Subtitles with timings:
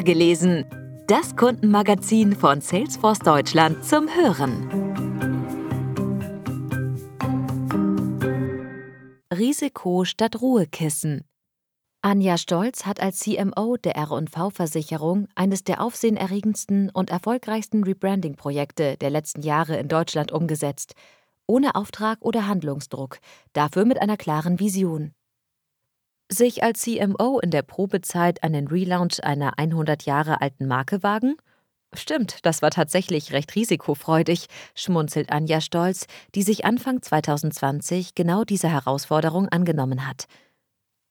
[0.00, 0.64] gelesen.
[1.06, 4.70] Das Kundenmagazin von Salesforce Deutschland zum Hören.
[9.30, 11.24] Risiko statt Ruhekissen.
[12.00, 19.42] Anja Stolz hat als CMO der R&V-Versicherung eines der aufsehenerregendsten und erfolgreichsten Rebranding-Projekte der letzten
[19.42, 20.94] Jahre in Deutschland umgesetzt.
[21.46, 23.18] Ohne Auftrag oder Handlungsdruck,
[23.52, 25.12] dafür mit einer klaren Vision.
[26.32, 31.36] Sich als CMO in der Probezeit einen Relaunch einer 100 Jahre alten Marke wagen?
[31.92, 38.70] Stimmt, das war tatsächlich recht risikofreudig, schmunzelt Anja Stolz, die sich Anfang 2020 genau dieser
[38.70, 40.24] Herausforderung angenommen hat.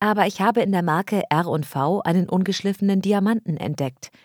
[0.00, 4.08] Aber ich habe in der Marke R&V einen ungeschliffenen Diamanten entdeckt–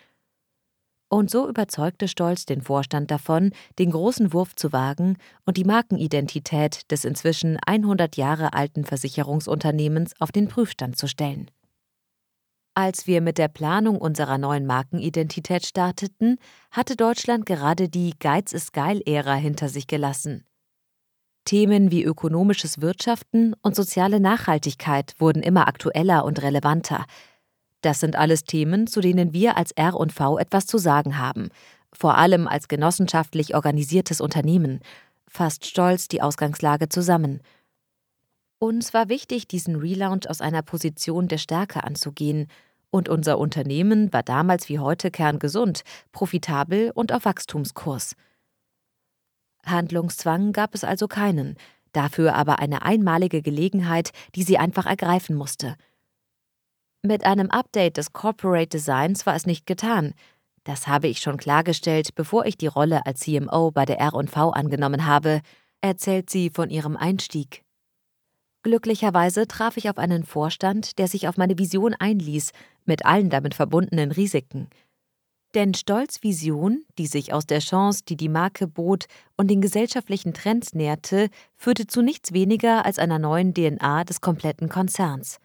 [1.08, 6.90] und so überzeugte Stolz den Vorstand davon, den großen Wurf zu wagen und die Markenidentität
[6.90, 11.50] des inzwischen 100 Jahre alten Versicherungsunternehmens auf den Prüfstand zu stellen.
[12.74, 16.36] Als wir mit der Planung unserer neuen Markenidentität starteten,
[16.70, 20.44] hatte Deutschland gerade die Geiz ist geil-Ära hinter sich gelassen.
[21.44, 27.06] Themen wie ökonomisches Wirtschaften und soziale Nachhaltigkeit wurden immer aktueller und relevanter,
[27.80, 31.48] das sind alles Themen, zu denen wir als R&V etwas zu sagen haben,
[31.92, 34.80] vor allem als genossenschaftlich organisiertes Unternehmen,
[35.28, 37.40] fasst stolz die Ausgangslage zusammen.
[38.58, 42.48] Uns war wichtig, diesen Relaunch aus einer Position der Stärke anzugehen,
[42.90, 48.14] und unser Unternehmen war damals wie heute kerngesund, profitabel und auf Wachstumskurs.
[49.66, 51.56] Handlungszwang gab es also keinen,
[51.92, 55.76] dafür aber eine einmalige Gelegenheit, die sie einfach ergreifen musste–
[57.02, 60.14] mit einem Update des Corporate Designs war es nicht getan.
[60.64, 65.06] Das habe ich schon klargestellt, bevor ich die Rolle als CMO bei der R&V angenommen
[65.06, 65.40] habe,
[65.80, 67.62] erzählt sie von ihrem Einstieg.
[68.62, 72.50] Glücklicherweise traf ich auf einen Vorstand, der sich auf meine Vision einließ,
[72.84, 74.68] mit allen damit verbundenen Risiken.
[75.54, 79.06] Denn Stolz Vision, die sich aus der Chance, die die Marke bot
[79.36, 84.68] und den gesellschaftlichen Trends näherte, führte zu nichts weniger als einer neuen DNA des kompletten
[84.68, 85.38] Konzerns.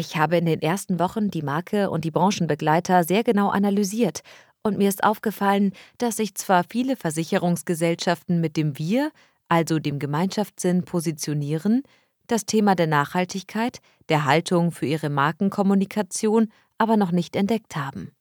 [0.00, 4.20] Ich habe in den ersten Wochen die Marke und die Branchenbegleiter sehr genau analysiert
[4.62, 9.10] und mir ist aufgefallen, dass sich zwar viele Versicherungsgesellschaften mit dem Wir,
[9.48, 11.82] also dem Gemeinschaftssinn, positionieren,
[12.28, 18.12] das Thema der Nachhaltigkeit, der Haltung für ihre Markenkommunikation aber noch nicht entdeckt haben.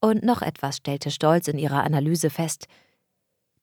[0.00, 2.64] Und noch etwas stellte Stolz in ihrer Analyse fest.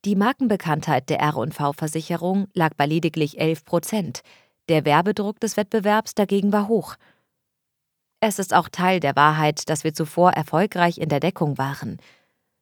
[0.06, 4.22] Die Markenbekanntheit der R&V-Versicherung lag bei lediglich 11 Prozent,
[4.70, 6.96] der Werbedruck des Wettbewerbs dagegen war hoch.
[8.20, 11.98] Es ist auch Teil der Wahrheit, dass wir zuvor erfolgreich in der Deckung waren.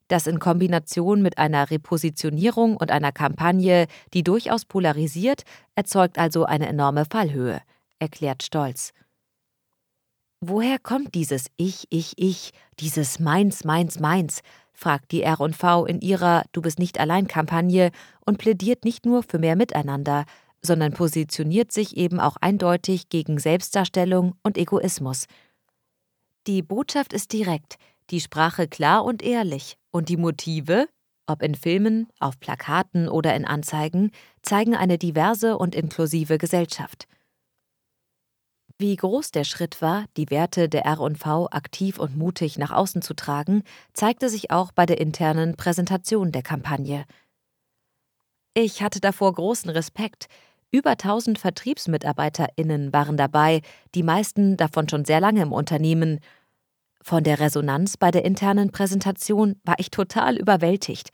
[0.08, 5.42] Das in Kombination mit einer Repositionierung und einer Kampagne, die durchaus polarisiert,
[5.74, 7.60] erzeugt also eine enorme Fallhöhe,
[7.98, 8.92] erklärt Stolz.
[10.40, 14.42] Woher kommt dieses Ich, Ich, Ich, dieses Meins, Meins, Meins?
[14.74, 17.90] fragt die R&V in ihrer Du bist nicht allein Kampagne
[18.20, 20.26] und plädiert nicht nur für mehr Miteinander,
[20.66, 25.24] sondern positioniert sich eben auch eindeutig gegen Selbstdarstellung und Egoismus.
[26.46, 27.78] Die Botschaft ist direkt,
[28.10, 30.88] die Sprache klar und ehrlich und die Motive,
[31.26, 34.10] ob in Filmen, auf Plakaten oder in Anzeigen,
[34.42, 37.08] zeigen eine diverse und inklusive Gesellschaft.
[38.78, 43.14] Wie groß der Schritt war, die Werte der RV aktiv und mutig nach außen zu
[43.14, 43.62] tragen,
[43.94, 47.06] zeigte sich auch bei der internen Präsentation der Kampagne.
[48.52, 50.28] Ich hatte davor großen Respekt,
[50.76, 53.62] über 1000 VertriebsmitarbeiterInnen waren dabei,
[53.94, 56.20] die meisten davon schon sehr lange im Unternehmen.
[57.00, 61.10] Von der Resonanz bei der internen Präsentation war ich total überwältigt.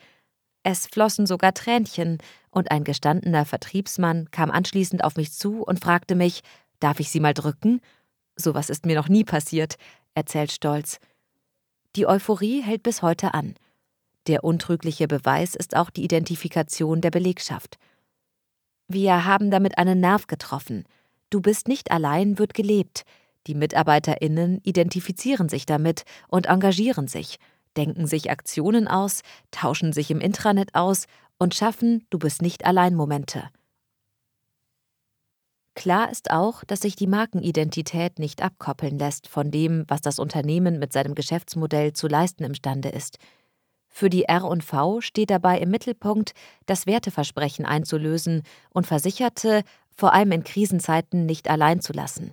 [0.64, 2.18] Es flossen sogar Tränchen,
[2.50, 6.42] und ein gestandener Vertriebsmann kam anschließend auf mich zu und fragte mich,
[6.80, 7.80] darf ich Sie mal drücken?
[8.36, 9.76] Sowas ist mir noch nie passiert,
[10.14, 10.98] erzählt Stolz.
[11.96, 13.54] Die Euphorie hält bis heute an.
[14.26, 17.78] Der untrügliche Beweis ist auch die Identifikation der Belegschaft.
[18.92, 20.84] Wir haben damit einen Nerv getroffen.
[21.30, 23.04] Du bist nicht allein wird gelebt.
[23.47, 27.38] Die Mitarbeiterinnen identifizieren sich damit und engagieren sich,
[27.78, 31.06] denken sich Aktionen aus, tauschen sich im Intranet aus
[31.38, 33.49] und schaffen Du bist nicht allein Momente.
[35.75, 40.78] Klar ist auch, dass sich die Markenidentität nicht abkoppeln lässt von dem, was das Unternehmen
[40.78, 43.16] mit seinem Geschäftsmodell zu leisten imstande ist.
[43.92, 46.32] Für die R&V steht dabei im Mittelpunkt,
[46.66, 49.62] das Werteversprechen einzulösen und Versicherte
[49.94, 52.32] vor allem in Krisenzeiten nicht allein zu lassen.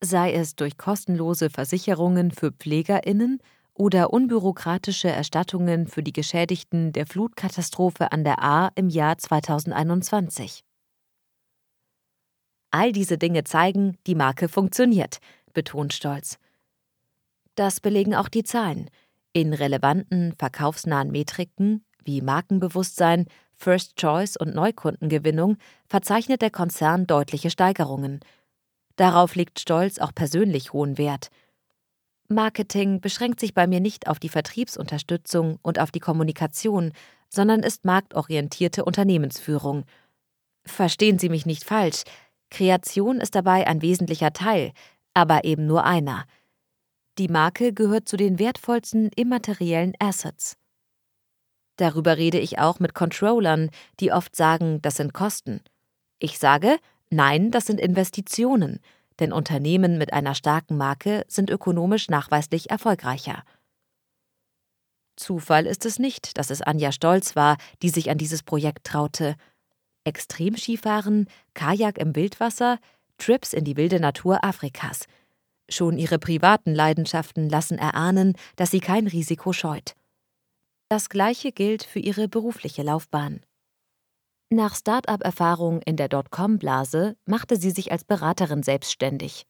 [0.00, 3.40] Sei es durch kostenlose Versicherungen für Pflegerinnen
[3.74, 10.62] oder unbürokratische Erstattungen für die Geschädigten der Flutkatastrophe an der A im Jahr 2021.
[12.70, 15.18] All diese Dinge zeigen, die Marke funktioniert,
[15.52, 16.38] betont Stolz.
[17.56, 18.88] Das belegen auch die Zahlen.
[19.36, 28.20] In relevanten, verkaufsnahen Metriken wie Markenbewusstsein, First Choice und Neukundengewinnung verzeichnet der Konzern deutliche Steigerungen.
[28.96, 31.28] Darauf legt Stolz auch persönlich hohen Wert.
[32.28, 36.92] Marketing beschränkt sich bei mir nicht auf die Vertriebsunterstützung und auf die Kommunikation,
[37.28, 39.84] sondern ist marktorientierte Unternehmensführung.
[40.64, 42.04] Verstehen Sie mich nicht falsch,
[42.50, 44.72] Kreation ist dabei ein wesentlicher Teil,
[45.12, 46.24] aber eben nur einer.
[47.18, 50.58] Die Marke gehört zu den wertvollsten immateriellen Assets.
[51.76, 53.70] Darüber rede ich auch mit Controllern,
[54.00, 55.60] die oft sagen, das sind Kosten.
[56.18, 56.78] Ich sage,
[57.10, 58.80] nein, das sind Investitionen,
[59.18, 63.44] denn Unternehmen mit einer starken Marke sind ökonomisch nachweislich erfolgreicher.
[65.16, 69.36] Zufall ist es nicht, dass es Anja Stolz war, die sich an dieses Projekt traute.
[70.04, 72.78] Extremskifahren, Kajak im Wildwasser,
[73.16, 75.06] Trips in die wilde Natur Afrikas.
[75.68, 79.94] Schon ihre privaten Leidenschaften lassen erahnen, dass sie kein Risiko scheut.
[80.88, 83.40] Das gleiche gilt für ihre berufliche Laufbahn.
[84.48, 89.44] Nach Start-up-Erfahrung in der Dotcom-Blase machte sie sich als Beraterin selbstständig.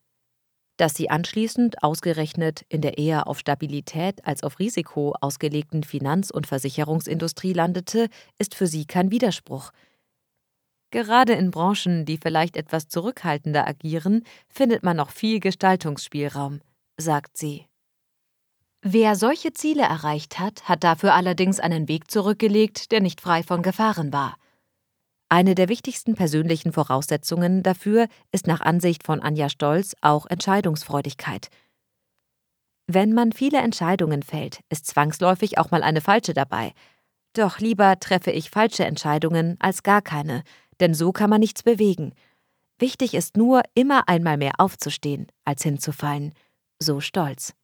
[0.79, 6.47] Dass sie anschließend ausgerechnet in der eher auf Stabilität als auf Risiko ausgelegten Finanz- und
[6.47, 8.09] Versicherungsindustrie landete,
[8.39, 9.71] ist für sie kein Widerspruch.
[10.97, 16.63] Gerade in Branchen, die vielleicht etwas zurückhaltender agieren, findet man noch viel Gestaltungsspielraum,
[16.97, 17.67] sagt sie.
[18.81, 23.61] Wer solche Ziele erreicht hat, hat dafür allerdings einen Weg zurückgelegt, der nicht frei von
[23.61, 24.39] Gefahren war.
[25.29, 31.51] Eine der wichtigsten persönlichen Voraussetzungen dafür ist nach Ansicht von Anja Stolz auch Entscheidungsfreudigkeit.
[32.87, 36.73] Wenn man viele Entscheidungen fällt, ist zwangsläufig auch mal eine falsche dabei.
[37.35, 40.43] Doch lieber treffe ich falsche Entscheidungen als gar keine,
[40.81, 42.13] denn so kann man nichts bewegen.
[42.79, 46.35] Wichtig ist nur, immer einmal mehr aufzustehen, als hinzufallen.
[46.79, 47.55] So stolz.